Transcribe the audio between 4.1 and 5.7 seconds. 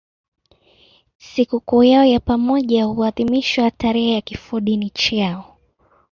ya kifodini chao.